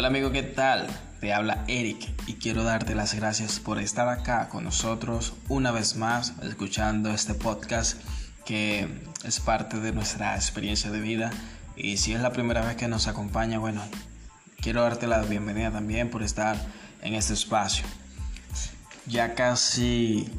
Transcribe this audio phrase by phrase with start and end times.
[0.00, 0.86] Hola amigo, ¿qué tal?
[1.20, 5.94] Te habla Eric y quiero darte las gracias por estar acá con nosotros una vez
[5.96, 8.00] más escuchando este podcast
[8.46, 8.88] que
[9.24, 11.30] es parte de nuestra experiencia de vida
[11.76, 13.82] y si es la primera vez que nos acompaña, bueno,
[14.62, 16.56] quiero darte la bienvenida también por estar
[17.02, 17.84] en este espacio.
[19.06, 20.30] Ya casi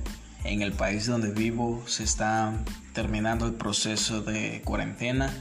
[0.44, 2.52] en el país donde vivo se está
[2.94, 5.32] terminando el proceso de cuarentena.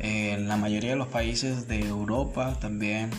[0.00, 3.10] En la mayoría de los países de Europa también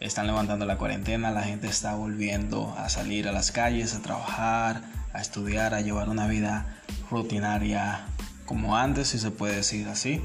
[0.00, 4.82] están levantando la cuarentena, la gente está volviendo a salir a las calles, a trabajar,
[5.12, 6.66] a estudiar, a llevar una vida
[7.10, 8.06] rutinaria
[8.46, 10.22] como antes, si se puede decir así.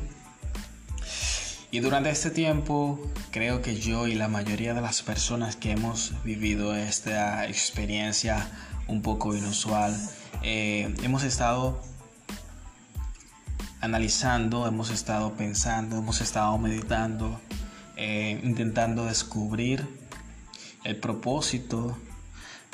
[1.72, 3.00] Y durante este tiempo
[3.32, 8.48] creo que yo y la mayoría de las personas que hemos vivido esta experiencia
[8.88, 9.98] un poco inusual,
[10.44, 11.82] eh, hemos estado
[13.82, 17.42] analizando, hemos estado pensando, hemos estado meditando
[18.06, 19.88] eh, intentando descubrir
[20.84, 21.98] el propósito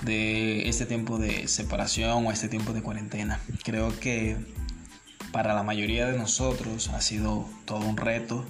[0.02, 3.40] de este tiempo de separación o este tiempo de cuarentena.
[3.64, 4.38] Creo que
[5.32, 8.44] para la mayoría de nosotros ha sido todo un reto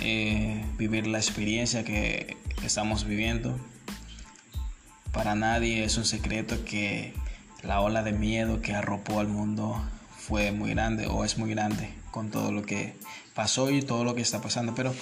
[0.00, 3.58] eh, vivir la experiencia que estamos viviendo.
[5.12, 7.12] Para nadie es un secreto que
[7.64, 9.82] la ola de miedo que arropó al mundo
[10.16, 12.94] fue muy grande o es muy grande con todo lo que
[13.34, 14.76] pasó y todo lo que está pasando.
[14.76, 14.94] Pero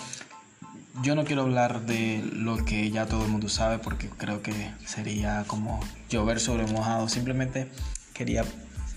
[1.01, 4.53] yo no quiero hablar de lo que ya todo el mundo sabe porque creo que
[4.85, 7.09] sería como llover sobre mojado.
[7.09, 7.69] Simplemente
[8.13, 8.45] quería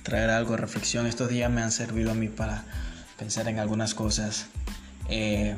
[0.03, 1.07] traer algo de reflexión.
[1.07, 2.65] Estos días me han servido a mí para
[3.17, 4.47] pensar en algunas cosas
[5.07, 5.55] eh,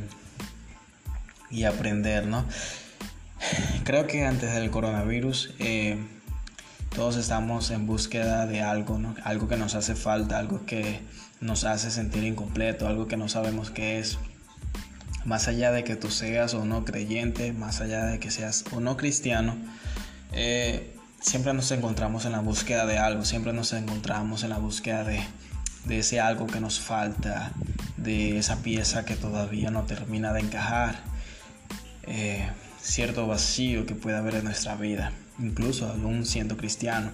[1.49, 2.45] y aprender, ¿no?
[3.83, 5.97] Creo que antes del coronavirus eh,
[6.95, 9.15] todos estamos en búsqueda de algo, ¿no?
[9.23, 11.01] Algo que nos hace falta, algo que
[11.41, 14.19] nos hace sentir incompleto, algo que no sabemos qué es
[15.27, 18.79] más allá de que tú seas o no creyente, más allá de que seas o
[18.79, 19.57] no cristiano,
[20.31, 25.03] eh, siempre nos encontramos en la búsqueda de algo, siempre nos encontramos en la búsqueda
[25.03, 25.19] de,
[25.89, 27.51] ese algo que nos falta,
[27.97, 31.01] de esa pieza que todavía no termina de encajar,
[32.03, 32.47] eh,
[32.81, 37.11] cierto vacío que puede haber en nuestra vida, incluso aún siendo cristiano.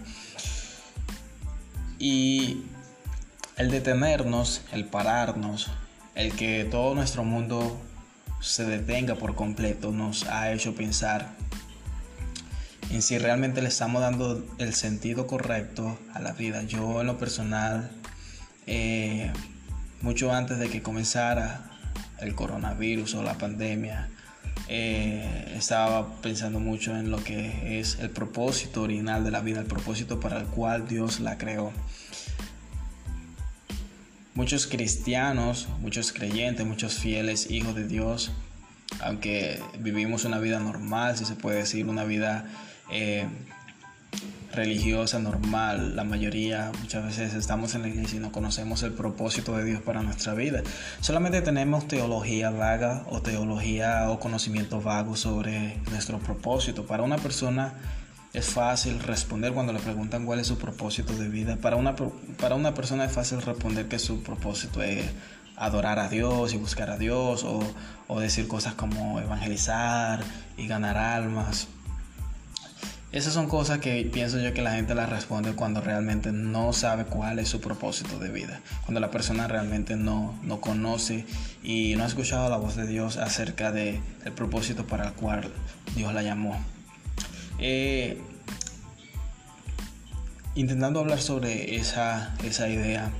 [1.98, 2.62] Y
[3.58, 5.72] el detenernos, el pararnos,
[6.14, 7.82] el que todo nuestro mundo
[8.44, 11.34] se detenga por completo nos ha hecho pensar
[12.92, 16.62] en si realmente le estamos dando el sentido correcto a la vida.
[16.64, 17.90] Yo en lo personal,
[18.68, 19.32] eh,
[20.02, 21.72] mucho antes de que comenzara
[22.20, 24.10] el coronavirus o la pandemia,
[24.68, 29.66] eh, estaba pensando mucho en lo que es el propósito original de la vida, el
[29.66, 31.72] propósito para el cual Dios la creó.
[34.36, 38.32] Muchos cristianos, muchos creyentes, muchos fieles hijos de Dios,
[39.02, 42.46] aunque vivimos una vida normal, si se puede decir, una vida
[42.92, 43.28] eh,
[44.52, 49.58] religiosa normal, la mayoría muchas veces estamos en la iglesia y no conocemos el propósito
[49.58, 50.64] de Dios para nuestra vida.
[51.02, 56.86] Solamente tenemos teología vaga o teología o conocimiento vago sobre nuestro propósito.
[56.86, 57.74] Para una persona
[58.34, 61.58] es fácil responder cuando le preguntan cuál es su propósito de vida.
[61.58, 61.96] Para una,
[62.40, 65.06] para una persona es fácil responder que su propósito es
[65.56, 67.60] adorar a Dios y buscar a Dios o,
[68.08, 70.24] o decir cosas como evangelizar
[70.58, 71.68] y ganar almas.
[73.12, 77.06] Esas son cosas que pienso yo que la gente las responde cuando realmente no sabe
[77.06, 78.62] cuál es su propósito de vida.
[78.86, 81.28] Cuando la persona realmente no, no conoce
[81.62, 85.52] y no ha escuchado la voz de Dios acerca del el propósito para el cual
[85.96, 86.60] Dios la llamó.
[87.60, 88.18] Eh,
[90.56, 93.12] intentando hablar sobre esa, esa idea,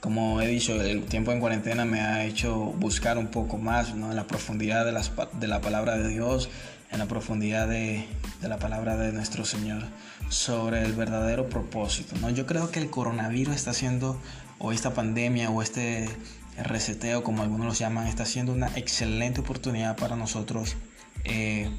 [0.00, 4.14] como he dicho, el tiempo en cuarentena me ha hecho buscar un poco más en
[4.14, 6.50] la profundidad de, las, de, la palabra de Dios,
[6.90, 8.06] en la profundidad de,
[8.42, 9.82] de, la palabra de nuestro Señor,
[10.28, 12.16] sobre el verdadero propósito.
[12.20, 12.30] ¿no?
[12.30, 14.20] Yo creo que el coronavirus está haciendo,
[14.58, 16.08] o esta pandemia, o este
[16.62, 20.76] reseteo, como algunos lo llaman, está siendo una excelente oportunidad para nosotros.
[21.24, 21.70] Eh,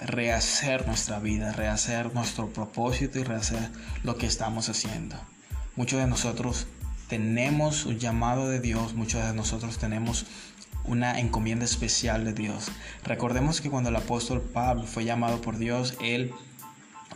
[0.00, 3.70] rehacer nuestra vida, rehacer nuestro propósito y rehacer
[4.02, 5.16] lo que estamos haciendo.
[5.76, 6.66] Muchos de nosotros
[7.08, 10.26] tenemos un llamado de Dios, muchos de nosotros tenemos
[10.84, 12.70] una encomienda especial de Dios.
[13.04, 16.32] Recordemos que cuando el apóstol Pablo fue llamado por Dios, él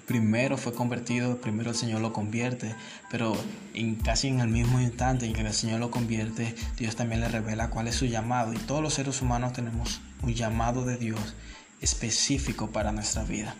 [0.07, 2.75] primero fue convertido, primero el Señor lo convierte,
[3.11, 3.37] pero
[3.75, 7.29] en, casi en el mismo instante en que el Señor lo convierte, Dios también le
[7.29, 8.53] revela cuál es su llamado.
[8.53, 11.35] Y todos los seres humanos tenemos un llamado de Dios
[11.83, 13.55] específico para nuestra vida.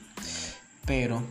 [0.87, 1.23] Pero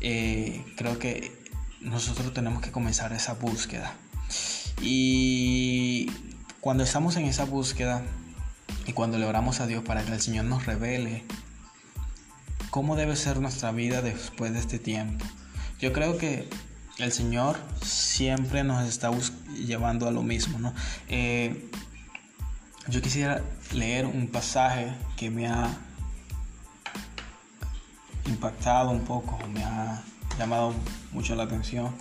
[0.00, 1.38] eh, creo que
[1.80, 3.94] nosotros tenemos que comenzar esa búsqueda.
[4.80, 6.10] Y
[6.60, 8.02] cuando estamos en esa búsqueda,
[8.86, 11.24] y cuando le oramos a Dios para que el Señor nos revele
[12.70, 15.24] cómo debe ser nuestra vida después de este tiempo.
[15.80, 16.48] Yo creo que
[16.98, 19.10] el Señor siempre nos está
[19.54, 20.74] llevando a lo mismo, ¿no?
[21.08, 21.70] Eh,
[22.88, 23.42] yo quisiera
[23.72, 25.68] leer un pasaje que me ha
[28.30, 30.02] impactado un poco, me ha
[30.38, 30.74] llamado
[31.12, 31.94] mucho la atención.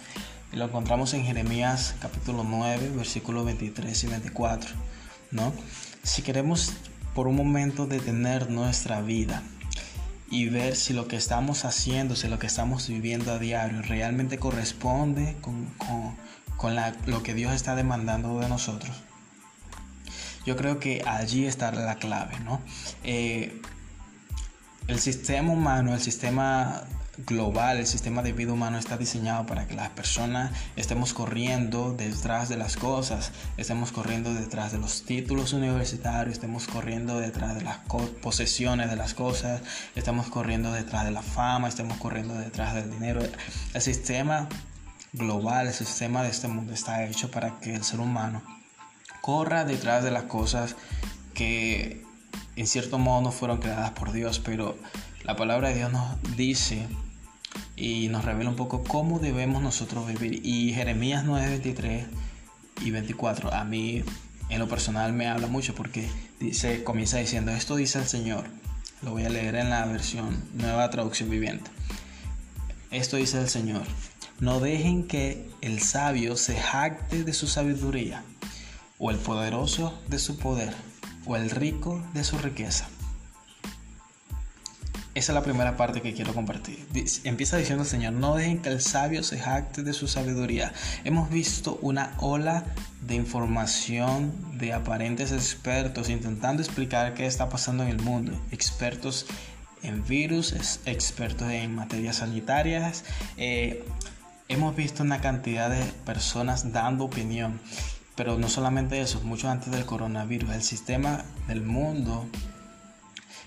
[0.52, 4.72] Y lo encontramos en Jeremías capítulo 9, versículos 23 y 24,
[5.32, 5.54] ¿no?
[6.04, 6.74] Si queremos
[7.14, 9.44] por un momento detener nuestra vida
[10.32, 14.38] y ver si lo que estamos haciendo, si lo que estamos viviendo a diario realmente
[14.38, 15.66] corresponde con,
[16.58, 16.76] con,
[17.06, 18.96] lo que Dios está demandando de nosotros.
[20.46, 22.62] Yo creo que allí está la clave, ¿no?
[23.04, 23.62] Eh,
[24.90, 26.82] el sistema humano, el sistema
[27.28, 32.50] global, el sistema de vida humano está diseñado para que las personas estemos corriendo detrás
[32.50, 37.78] de las cosas, estemos corriendo detrás de los títulos universitarios, estemos corriendo detrás de las
[38.24, 39.62] posesiones de las cosas,
[39.96, 43.22] estamos corriendo detrás de la fama, estemos corriendo detrás del dinero.
[43.76, 44.50] El sistema
[45.14, 48.42] global, el sistema de este mundo está hecho para que el ser humano
[49.22, 50.76] corra detrás de las cosas
[51.36, 52.09] que
[52.60, 54.78] en cierto modo no fueron creadas por Dios, pero
[55.24, 56.88] la palabra de Dios nos dice
[57.78, 60.42] y nos revela un poco cómo debemos nosotros vivir.
[60.46, 62.06] Y Jeremías 9, 23
[62.84, 64.04] y 24 a mí
[64.50, 66.10] en lo personal me habla mucho porque
[66.42, 68.46] dice, comienza diciendo, esto dice el Señor.
[69.04, 71.72] Lo voy a leer en la versión nueva traducción viviente.
[72.92, 73.84] Esto dice el Señor.
[74.42, 78.24] No dejen que el sabio se jacte de su sabiduría,
[78.98, 80.74] o el poderoso de su poder,
[81.26, 82.88] o el rico de su riqueza
[85.20, 86.88] esa es la primera parte que quiero compartir.
[87.26, 90.72] Empieza diciendo el Señor, no dejen que el sabio se jacte de su sabiduría.
[91.04, 92.64] Hemos visto una ola
[93.02, 98.32] de información de aparentes expertos intentando explicar qué está pasando en el mundo.
[98.52, 99.26] Expertos
[99.84, 100.54] en virus,
[100.86, 103.04] expertos en materias sanitarias.
[103.36, 103.86] Eh,
[104.48, 107.60] hemos visto una cantidad de personas dando opinión.
[108.20, 112.28] Pero no solamente eso, mucho antes del coronavirus, el sistema del mundo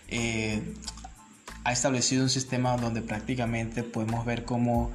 [0.09, 0.63] eh,
[1.63, 4.91] ha establecido un sistema donde prácticamente podemos ver cómo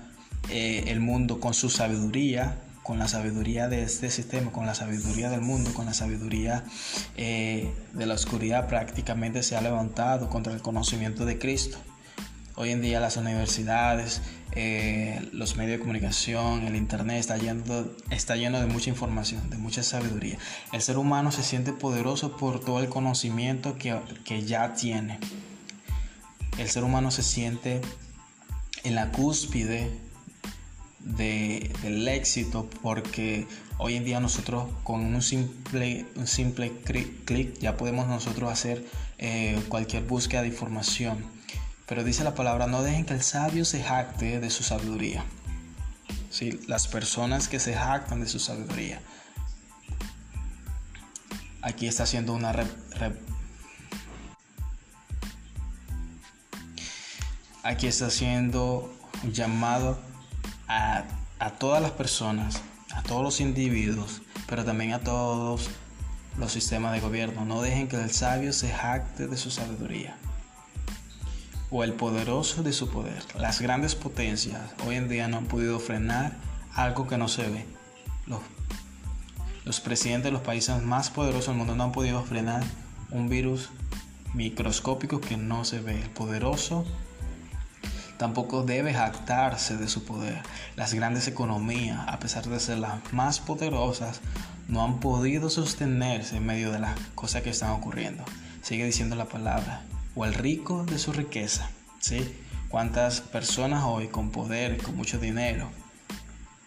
[0.49, 5.29] eh, el mundo con su sabiduría, con la sabiduría de este sistema, con la sabiduría
[5.29, 6.63] del mundo, con la sabiduría
[7.15, 11.77] eh, de la oscuridad, prácticamente se ha levantado contra el conocimiento de Cristo.
[12.57, 14.21] Hoy en día las universidades,
[14.51, 17.63] eh, los medios de comunicación, el Internet está lleno,
[18.09, 20.37] está lleno de mucha información, de mucha sabiduría.
[20.73, 25.19] El ser humano se siente poderoso por todo el conocimiento que, que ya tiene
[26.57, 27.81] el ser humano se siente
[28.83, 29.91] en la cúspide
[30.99, 38.07] del éxito porque hoy en día nosotros con un simple, un simple clic ya podemos
[38.07, 38.83] nosotros hacer
[39.19, 41.23] eh, cualquier búsqueda de información.
[41.87, 45.23] Pero dice la palabra, no dejen que el sabio se jacte de su sabiduría.
[46.29, 46.59] ¿Sí?
[46.67, 49.01] Las personas que se jactan de su sabiduría.
[51.61, 52.53] Aquí está haciendo una
[57.63, 58.93] aquí está haciendo
[59.23, 59.97] un llamado
[60.67, 61.05] a,
[61.57, 62.61] todas las personas,
[62.93, 65.69] a todos los individuos, pero también a todos
[66.37, 67.45] los sistemas de gobierno.
[67.45, 70.17] No dejen que el sabio se jacte de su sabiduría
[71.69, 73.23] o el poderoso de su poder.
[73.37, 76.33] Las grandes potencias hoy en día no han podido frenar
[76.73, 77.65] algo que no se ve.
[78.25, 78.39] Los,
[79.65, 82.63] los presidentes de los países más poderosos del mundo no han podido frenar
[83.11, 83.69] un virus
[84.33, 86.01] microscópico que no se ve.
[86.01, 86.85] El poderoso
[88.17, 90.41] tampoco debe jactarse de su poder.
[90.75, 94.21] Las grandes economías, a pesar de ser las más poderosas,
[94.67, 98.23] no han podido sostenerse en medio de las cosas que están ocurriendo.
[98.61, 99.83] Sigue diciendo la palabra,
[100.17, 101.69] o el rico de su riqueza.
[101.99, 102.35] ¿sí?
[102.69, 105.69] ¿Cuántas personas hoy con poder, con mucho dinero,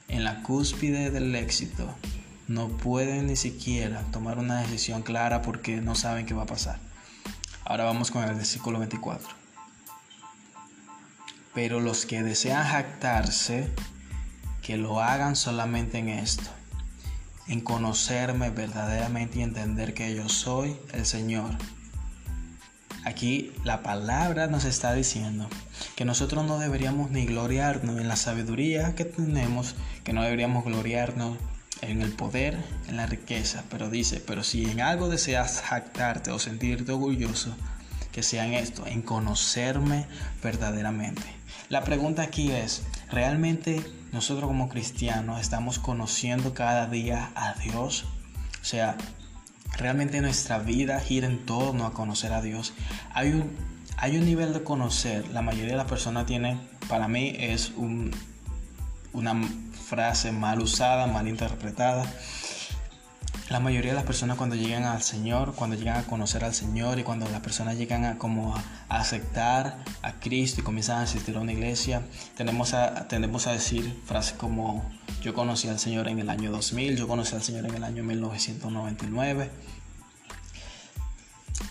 [0.09, 1.93] en la cúspide del éxito,
[2.47, 6.79] no pueden ni siquiera tomar una decisión clara porque no saben qué va a pasar?
[7.65, 9.29] Ahora vamos con el versículo 24.
[11.53, 13.69] Pero los que desean jactarse,
[14.63, 16.49] que lo hagan solamente en esto,
[17.49, 21.51] en conocerme verdaderamente y entender que yo soy el Señor.
[23.05, 25.49] Aquí la palabra nos está diciendo
[25.97, 31.39] que nosotros no deberíamos ni gloriarnos en la sabiduría que tenemos, que no deberíamos gloriarnos
[31.81, 36.39] en el poder, en la riqueza, pero dice, pero si en algo deseas jactarte o
[36.39, 37.55] sentirte orgulloso,
[38.13, 40.07] que sea en esto, en conocerme
[40.43, 41.23] verdaderamente.
[41.69, 48.05] La pregunta aquí es, ¿realmente nosotros como cristianos estamos conociendo cada día a Dios?
[48.61, 48.97] O sea,
[49.77, 52.73] realmente nuestra vida gira en torno a conocer a Dios.
[53.13, 53.51] Hay un,
[53.97, 56.59] hay un nivel de conocer, la mayoría de las personas tiene,
[56.89, 58.11] para mí es un,
[59.13, 59.35] una
[59.89, 62.05] frase mal usada, mal interpretada.
[63.51, 67.01] La mayoría de las personas cuando llegan al Señor, cuando llegan a conocer al Señor
[67.01, 71.37] y cuando las personas llegan a como a, aceptar a Cristo y comienzan a asistir
[71.37, 72.03] a una iglesia,
[72.37, 74.89] tenemos a, tendemos a decir frases como
[75.21, 78.05] yo conocí al Señor en el año 2000, yo conocí al Señor en el año
[78.05, 79.51] 1999.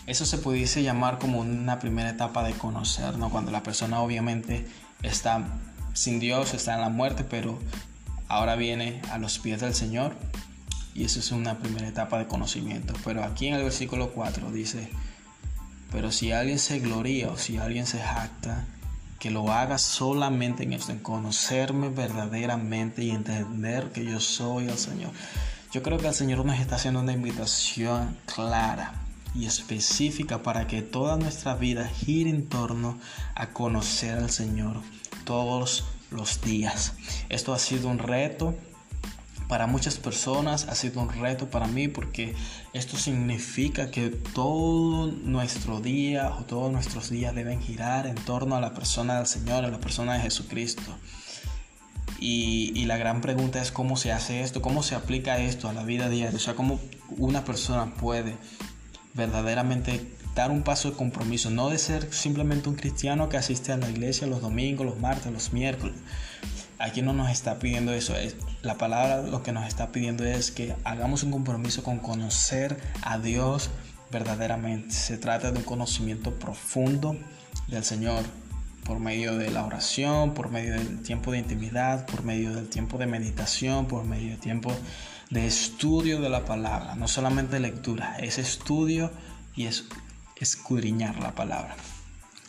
[0.06, 3.30] Eso se pudiese llamar como una primera etapa de conocer, ¿no?
[3.30, 4.68] Cuando la persona obviamente
[5.02, 5.48] está
[5.94, 7.58] sin Dios, está en la muerte, pero
[8.28, 10.14] ahora viene a los pies del Señor
[10.94, 12.94] y eso es una primera etapa de conocimiento.
[13.04, 14.90] Pero aquí en el versículo 4 dice,
[15.90, 18.66] pero si alguien se gloría o si alguien se jacta,
[19.18, 24.78] que lo haga solamente en esto, en conocerme verdaderamente y entender que yo soy el
[24.78, 25.12] Señor.
[25.72, 28.94] Yo creo que el Señor nos está haciendo una invitación clara
[29.34, 32.98] y específica para que toda nuestra vida gire en torno
[33.34, 34.80] a conocer al Señor
[35.24, 36.94] todos los días.
[37.28, 38.56] Esto ha sido un reto
[39.50, 42.36] para muchas personas, ha sido un reto para mí porque
[42.72, 48.60] esto significa que todo nuestro día o todos nuestros días deben girar en torno a
[48.60, 50.96] la persona del Señor, a la persona de Jesucristo.
[52.20, 55.72] Y, y, la gran pregunta es cómo se hace esto, cómo se aplica esto a
[55.72, 56.78] la vida diaria, o sea, cómo
[57.08, 58.36] una persona puede
[59.14, 63.78] verdaderamente dar un paso de compromiso, no de ser simplemente un cristiano que asiste a
[63.78, 65.96] la iglesia los domingos, los martes, los miércoles.
[66.80, 68.14] Aquí no nos está pidiendo eso,
[68.62, 73.18] la palabra lo que nos está pidiendo es que hagamos un compromiso con conocer a
[73.18, 73.68] Dios
[74.10, 74.94] verdaderamente.
[74.94, 77.18] Se trata de un conocimiento profundo
[77.68, 78.24] del Señor
[78.84, 82.96] por medio de la oración, por medio del tiempo de intimidad, por medio del tiempo
[82.96, 84.72] de meditación, por medio del tiempo
[85.28, 89.12] de estudio de la palabra, no solamente lectura, es estudio
[89.54, 89.84] y es
[90.36, 91.76] escudriñar la palabra.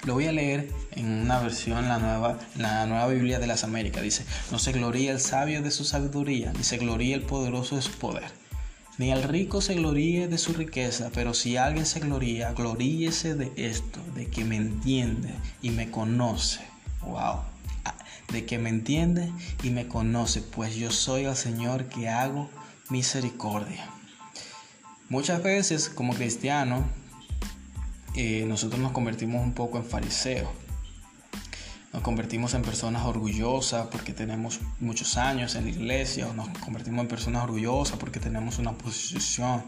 [0.04, 4.02] Lo voy a leer en una versión, la nueva, la nueva Biblia de las Américas.
[4.02, 7.84] Dice, no se gloría el sabio de su sabiduría, ni se gloría el poderoso de
[7.84, 8.32] su poder.
[8.98, 13.52] Ni el rico se gloríe de su riqueza, pero si alguien se gloría, gloríese de
[13.56, 16.62] esto, de que me entiende y me conoce.
[17.02, 17.42] Wow.
[17.86, 17.96] Ah,
[18.32, 19.32] de que me entiende
[19.64, 22.50] y me conoce, pues yo soy el Señor que hago
[22.90, 23.88] misericordia.
[25.10, 26.86] Muchas veces como cristiano
[28.16, 30.50] eh, nosotros nos convertimos un poco en fariseos.
[31.94, 37.02] Nos convertimos en personas orgullosas porque tenemos muchos años en la iglesia, o nos convertimos
[37.02, 39.64] en personas orgullosas porque tenemos una posición.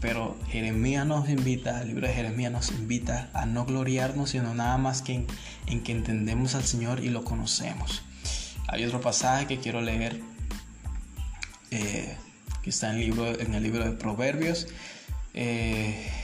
[0.00, 4.78] Pero Jeremías nos invita, el libro de Jeremías nos invita a no gloriarnos, sino nada
[4.78, 5.26] más que
[5.66, 8.02] en, que entendemos al Señor y lo conocemos.
[8.68, 10.20] Hay otro pasaje que quiero leer,
[11.70, 12.16] eh,
[12.62, 14.68] que está en el, libro, en el libro de Proverbios.
[15.34, 16.21] Eh,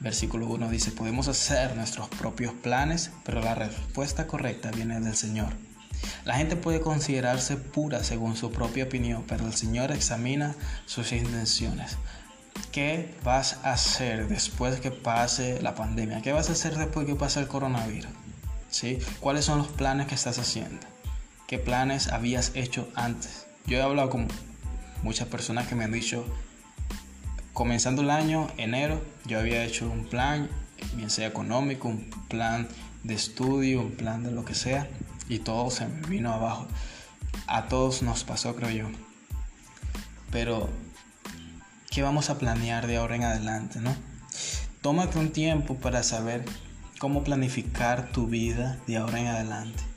[0.00, 5.52] Versículo 1 dice, podemos hacer nuestros propios planes, pero la respuesta correcta viene del Señor.
[6.24, 10.54] La gente puede considerarse pura según su propia opinión, pero el Señor examina
[10.86, 11.98] sus intenciones.
[12.72, 16.22] ¿Qué vas a hacer después que pase la pandemia?
[16.22, 18.10] ¿Qué vas a hacer después que pase el coronavirus?
[18.70, 18.98] ¿Sí?
[19.20, 20.86] ¿Cuáles son los planes que estás haciendo?
[21.46, 23.46] ¿Qué planes habías hecho antes?
[23.66, 24.28] Yo he hablado con
[25.02, 26.24] muchas personas que me han dicho,
[27.52, 30.48] comenzando el año, enero, yo había hecho un plan,
[30.94, 32.68] bien sea económico, un plan
[33.02, 34.88] de estudio, un plan de lo que sea,
[35.28, 36.66] y todo se me vino abajo.
[37.46, 38.88] A todos nos pasó, creo yo.
[40.30, 40.68] Pero,
[41.90, 43.94] ¿qué vamos a planear de ahora en adelante, no?
[44.80, 46.44] Tómate un tiempo para saber
[46.98, 49.89] cómo planificar tu vida de ahora en adelante.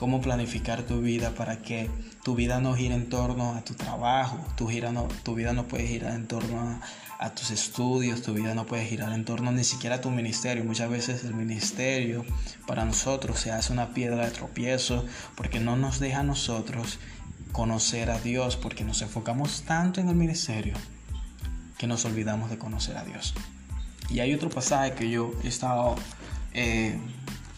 [0.00, 1.90] Cómo planificar tu vida para que
[2.24, 6.26] tu vida no gira en torno a tu trabajo, tu vida no puede girar en
[6.26, 6.80] torno
[7.18, 10.64] a, tus estudios, tu vida no puede girar en torno ni siquiera a tu ministerio.
[10.64, 12.24] Muchas veces el ministerio
[12.66, 15.04] para nosotros se hace una piedra de tropiezo
[15.36, 16.98] porque no nos deja a nosotros
[17.52, 20.72] conocer a Dios, porque nos enfocamos tanto en el ministerio
[21.76, 23.34] que nos olvidamos de conocer a Dios.
[24.08, 25.94] Y hay otro pasaje que yo he estado,
[26.54, 26.98] eh,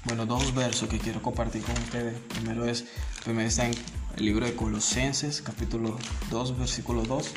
[0.04, 2.18] bueno, dos versos que quiero compartir con ustedes.
[2.28, 2.84] Primero es,
[3.24, 3.74] primero está en
[4.16, 5.96] el libro de Colosenses, capítulo
[6.30, 7.30] 2, versículo 2.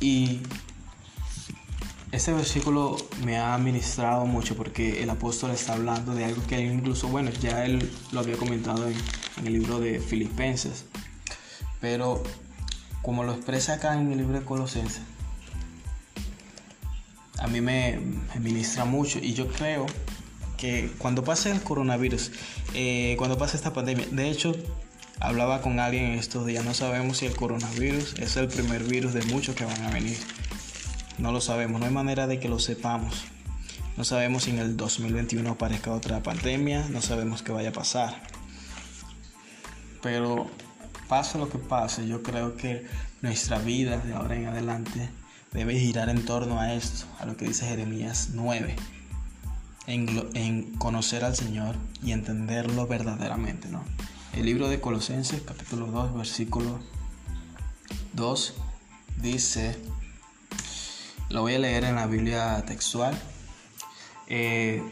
[0.00, 0.40] Y
[2.10, 7.08] este versículo me ha ministrado mucho porque el apóstol está hablando de algo que incluso,
[7.08, 8.96] bueno, ya él lo había comentado en,
[9.44, 10.84] el libro de Filipenses,
[11.80, 12.22] pero
[13.00, 15.02] como lo expresa acá en el libro de Colosenses,
[17.38, 17.98] a mí me,
[18.34, 19.86] me ministra mucho y yo creo
[20.60, 22.32] que cuando pase el coronavirus,
[22.74, 24.54] eh, cuando pase esta pandemia, de hecho,
[25.22, 29.12] Hablaba con alguien en estos días, no sabemos si el coronavirus es el primer virus
[29.12, 30.16] de muchos que van a venir.
[31.18, 33.26] No lo sabemos, no hay manera de que lo sepamos.
[33.98, 38.22] No sabemos si en el 2021 aparezca otra pandemia, no sabemos qué vaya a pasar.
[40.00, 40.50] Pero
[41.06, 42.86] pase lo que pase, yo creo que
[43.20, 45.10] nuestra vida de ahora en adelante
[45.52, 48.74] debe girar en torno a esto, a lo que dice Jeremías 9,
[49.86, 53.84] en, conocer al Señor y entenderlo verdaderamente, ¿no?
[54.32, 56.78] El libro de Colosenses, capítulo 2, versículo
[58.12, 58.54] 2,
[59.16, 59.76] dice,
[61.28, 63.20] lo voy a leer en la Biblia textual,
[64.28, 64.82] eh,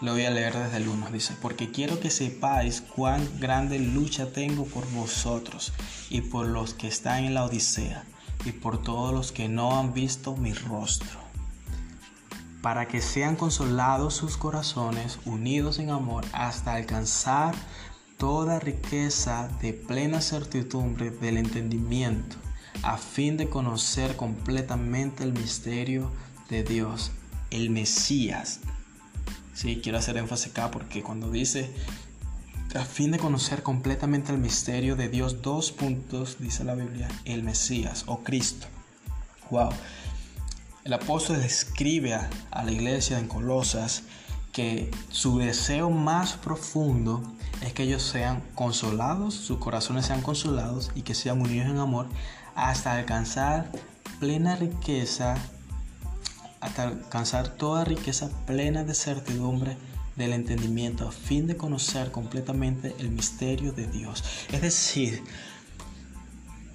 [0.00, 4.32] lo voy a leer desde el 1, dice, porque quiero que sepáis cuán grande lucha
[4.32, 5.72] tengo por vosotros
[6.08, 8.04] y por los que están en la Odisea
[8.44, 11.23] y por todos los que no han visto mi rostro
[12.64, 17.54] para que sean consolados sus corazones, unidos en amor, hasta alcanzar
[18.16, 22.36] toda riqueza de plena certidumbre del entendimiento,
[22.82, 26.10] a fin de conocer completamente el misterio
[26.48, 27.10] de Dios,
[27.50, 28.60] el Mesías.
[29.52, 31.70] Sí, quiero hacer énfasis acá porque cuando dice
[32.74, 37.42] a fin de conocer completamente el misterio de Dios, dos puntos, dice la Biblia, el
[37.42, 38.68] Mesías o Cristo.
[39.50, 39.68] Wow.
[40.84, 42.28] El apóstol escribe a,
[42.62, 44.02] la iglesia en Colosas
[44.52, 47.22] que su deseo más profundo
[47.62, 52.06] es que ellos sean consolados, sus corazones sean consolados y que sean unidos en amor
[52.54, 53.72] hasta alcanzar
[54.20, 55.36] plena riqueza,
[56.60, 59.78] hasta alcanzar toda riqueza plena de certidumbre
[60.16, 64.22] del entendimiento a fin de conocer completamente el misterio de Dios.
[64.52, 65.24] Es decir,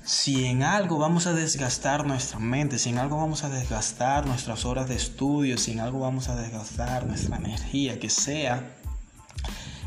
[0.09, 4.65] si en algo vamos a desgastar nuestra mente, si en algo vamos a desgastar nuestras
[4.65, 8.75] horas de estudio, si en algo vamos a desgastar nuestra energía, que sea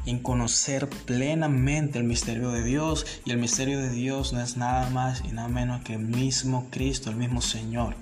[0.07, 3.05] en conocer plenamente el misterio de Dios.
[3.25, 6.69] Y el misterio de Dios no es nada más y nada menos que el mismo
[6.71, 7.97] Cristo, el mismo Señor.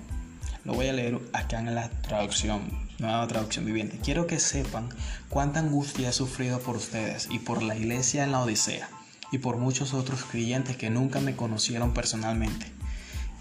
[0.63, 2.61] Lo voy a leer acá en la traducción,
[2.99, 3.97] nueva traducción viviente.
[3.97, 4.89] Quiero que sepan
[5.27, 8.87] cuánta angustia he sufrido por ustedes y por la iglesia en la Odisea
[9.31, 12.71] y por muchos otros creyentes que nunca me conocieron personalmente.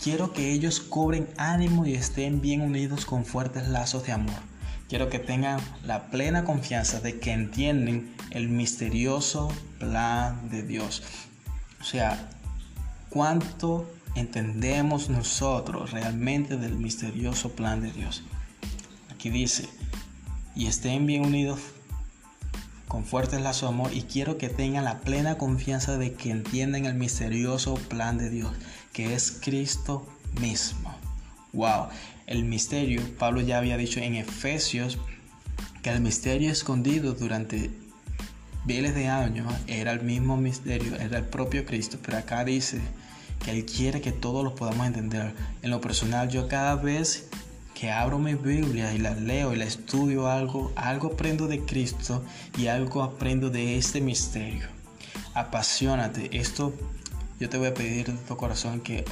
[0.03, 4.39] Quiero que ellos cobren ánimo y estén bien unidos con fuertes lazos de amor.
[4.89, 11.03] Quiero que tengan la plena confianza de que entienden el misterioso plan de Dios.
[11.81, 12.31] O sea,
[13.09, 18.23] cuánto entendemos nosotros realmente del misterioso plan de Dios.
[19.13, 19.69] Aquí dice,
[20.57, 21.61] y estén bien unidos
[22.91, 26.87] con fuertes lazos de amor y quiero que tengan la plena confianza de que entienden
[26.87, 28.51] el misterioso plan de Dios,
[28.93, 30.05] que es Cristo
[30.41, 30.93] mismo.
[31.53, 31.87] Wow,
[32.27, 34.99] el misterio, Pablo ya había dicho en Efesios
[35.83, 37.71] que el misterio escondido durante
[38.65, 42.81] miles de años era el mismo misterio, era el propio Cristo, pero acá dice
[43.45, 45.33] que Él quiere que todos lo podamos entender.
[45.63, 47.29] En lo personal, yo cada vez
[47.81, 52.23] que abro mi Biblia y la leo y la estudio algo, algo aprendo de Cristo
[52.59, 54.67] y algo aprendo de este misterio.
[55.33, 56.29] Apasionate.
[56.39, 56.75] Esto
[57.39, 59.07] yo te voy a pedir de tu corazón que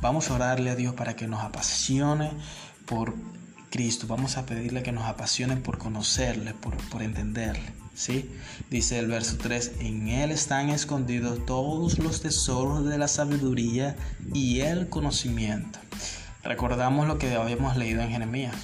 [0.00, 2.32] vamos a orarle a Dios para que nos apasione
[2.86, 3.14] por
[3.70, 4.08] Cristo.
[4.08, 7.72] Vamos a pedirle que nos apasione por conocerle, por, por entenderle.
[7.94, 8.28] ¿sí?
[8.68, 13.94] Dice el verso 3, en Él están escondidos todos los tesoros de la sabiduría
[14.34, 15.78] y el conocimiento.
[16.42, 18.54] Recordamos lo que habíamos leído en Jeremías.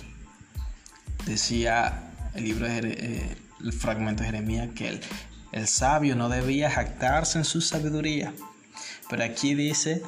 [1.26, 5.00] Decía el libro eh, el fragmento de Jeremías que el,
[5.52, 8.32] el sabio no debía jactarse en su sabiduría.
[9.08, 10.02] Pero aquí dice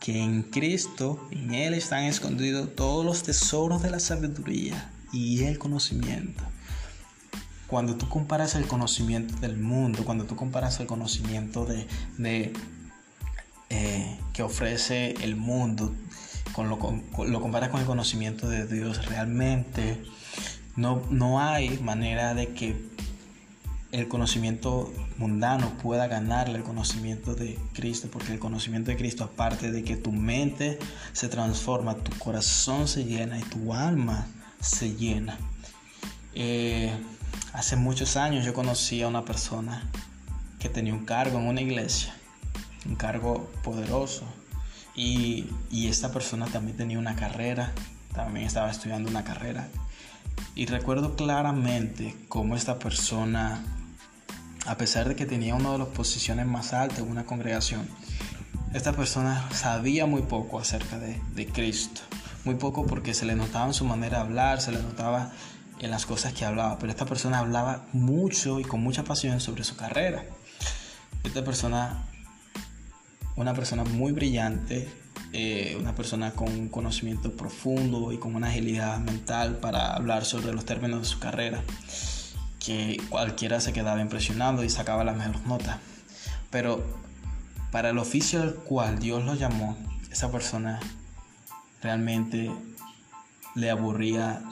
[0.00, 5.58] que en Cristo, en Él están escondidos todos los tesoros de la sabiduría y el
[5.58, 6.42] conocimiento.
[7.66, 11.86] Cuando tú comparas el conocimiento del mundo, cuando tú comparas el conocimiento de,
[12.18, 12.52] de
[13.70, 15.94] eh, que ofrece el mundo,
[16.54, 16.78] con lo,
[17.26, 20.02] lo comparas con el conocimiento de Dios, realmente
[20.76, 22.94] no, no hay manera de que
[23.90, 29.70] el conocimiento mundano pueda ganarle el conocimiento de Cristo, porque el conocimiento de Cristo, aparte
[29.70, 30.78] de que tu mente
[31.12, 34.26] se transforma, tu corazón se llena y tu alma
[34.60, 35.38] se llena.
[36.34, 36.92] Eh,
[37.52, 39.88] hace muchos años yo conocí a una persona
[40.58, 42.16] que tenía un cargo en una iglesia,
[42.86, 44.24] un cargo poderoso,
[44.94, 45.46] y,
[45.88, 47.72] esta persona también tenía una carrera,
[48.12, 49.68] también estaba estudiando una carrera.
[50.54, 53.62] Y recuerdo claramente cómo esta persona,
[54.66, 57.88] a pesar de que tenía una de las posiciones más altas en una congregación,
[58.72, 62.00] esta persona sabía muy poco acerca de, de, Cristo.
[62.44, 65.32] Muy poco porque se le notaba en su manera de hablar, se le notaba
[65.80, 66.78] en las cosas que hablaba.
[66.78, 70.24] Pero esta persona hablaba mucho y con mucha pasión sobre su carrera.
[71.22, 72.04] Esta persona,
[73.36, 74.88] una persona muy brillante,
[75.32, 80.52] eh, una persona con un conocimiento profundo y con una agilidad mental para hablar sobre
[80.52, 81.62] los términos de su carrera,
[82.58, 85.80] que cualquiera se quedaba impresionado y sacaba la mejor nota.
[86.50, 86.84] Pero
[87.70, 89.76] para el oficio al cual Dios lo llamó,
[90.10, 90.78] esa persona
[91.82, 92.50] realmente
[93.56, 94.42] le aburría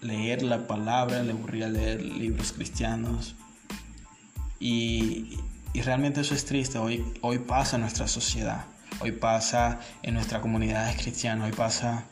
[0.00, 3.36] leer la palabra, le aburría leer libros cristianos.
[4.58, 5.38] Y,
[5.72, 6.78] y realmente eso es triste.
[6.78, 8.64] Hoy, hoy pasa en nuestra sociedad,
[9.00, 12.04] hoy pasa en nuestra comunidad cristiana, hoy pasa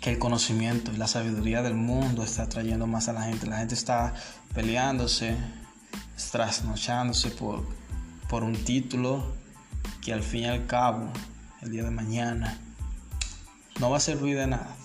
[0.00, 3.46] que el conocimiento y la sabiduría del mundo está trayendo más a la gente.
[3.46, 4.14] La gente está
[4.54, 5.36] peleándose,
[6.30, 7.66] trasnochándose por,
[8.28, 9.34] por un título
[10.02, 11.10] que al fin y al cabo,
[11.62, 12.58] el día de mañana,
[13.80, 14.76] no va a servir de nada.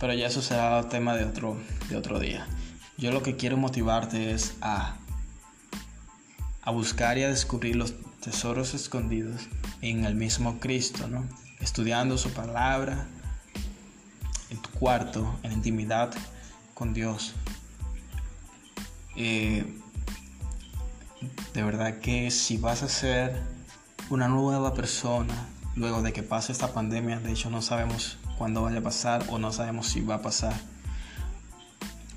[0.00, 1.56] Pero ya eso será tema de otro,
[1.88, 2.46] de otro día.
[2.98, 4.96] Yo lo que quiero motivarte es a,
[6.62, 9.48] a buscar y a descubrir los tesoros escondidos
[9.80, 11.26] en el mismo Cristo, ¿no?
[11.60, 13.06] Estudiando su palabra
[14.50, 16.14] en tu cuarto, en intimidad
[16.74, 17.34] con Dios.
[19.16, 19.80] Eh,
[21.52, 23.42] de verdad que si vas a ser
[24.08, 28.78] una nueva persona luego de que pase esta pandemia, de hecho no sabemos cuándo vaya
[28.78, 30.54] a pasar o no sabemos si va a pasar.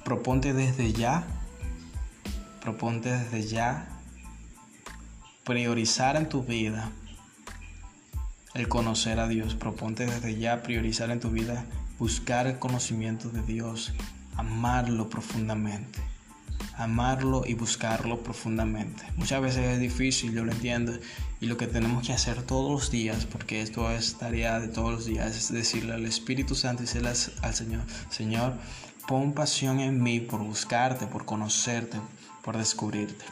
[0.04, 1.26] Proponte desde ya,
[2.62, 3.95] proponte desde ya
[5.46, 6.92] priorizar en tu vida
[8.54, 9.56] el conocer a Dios.
[9.56, 11.66] Proponte desde ya priorizar en tu vida
[12.00, 13.94] buscar el conocimiento de Dios,
[14.36, 16.02] amarlo profundamente
[16.78, 19.04] amarlo y buscarlo profundamente.
[19.16, 20.94] Muchas veces es difícil, yo lo entiendo,
[21.40, 24.92] y lo que tenemos que hacer todos los días, porque esto es tarea de todos
[24.92, 28.54] los días, es decirle al Espíritu Santo y decirle al Señor, Señor,
[29.08, 32.00] pon pasión en mí por buscarte, por conocerte,
[32.44, 33.26] por descubrirte.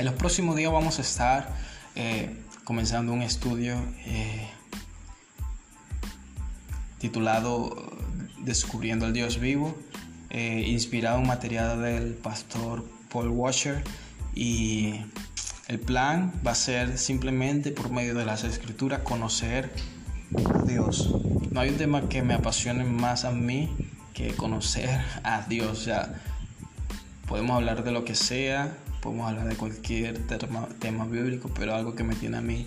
[0.00, 1.54] En los próximos días vamos a estar
[1.94, 2.34] eh,
[2.64, 3.74] comenzando un estudio
[4.06, 4.48] eh,
[6.96, 7.92] titulado
[8.38, 9.76] Descubriendo al Dios vivo
[10.30, 12.82] eh, inspirado en material del pastor
[13.12, 13.84] Paul Washer
[14.34, 15.02] y
[15.68, 19.70] el plan va a ser simplemente por medio de las escrituras conocer
[20.54, 21.14] a Dios.
[21.50, 23.68] No hay un tema que me apasione más a mí
[24.14, 25.90] que conocer a Dios.
[27.28, 31.94] Podemos hablar de lo que sea, podemos hablar de cualquier tema, tema bíblico, pero algo
[31.94, 32.66] que me tiene a mí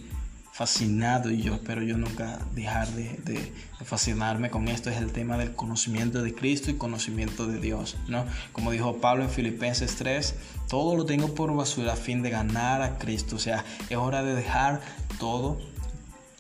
[0.54, 3.52] fascinado y yo espero yo nunca dejar de,
[3.84, 8.24] fascinarme con esto es el tema del conocimiento de Cristo y conocimiento de Dios ¿no?
[8.52, 10.36] como dijo Pablo en Filipenses 3
[10.70, 14.22] todo lo tengo por basura a fin de ganar a Cristo o sea es hora
[14.22, 14.82] de dejar
[15.20, 15.60] todo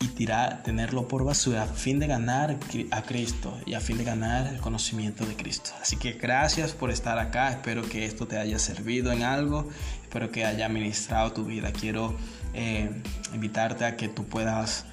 [0.04, 2.58] y tirar, tenerlo por basura a fin de ganar
[2.92, 5.72] a Cristo y a fin de ganar el conocimiento de Cristo.
[5.82, 9.70] Así que gracias por estar acá, espero que esto te haya servido en algo,
[10.02, 11.72] espero que haya ministrado tu vida.
[11.72, 12.14] Quiero
[12.54, 12.90] eh,
[13.34, 14.86] invitarte a que tú puedas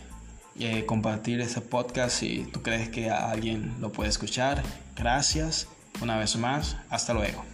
[0.60, 4.62] eh, compartir este podcast si tú crees que alguien lo puede escuchar.
[4.94, 5.66] Gracias
[6.00, 7.49] una vez más, hasta luego.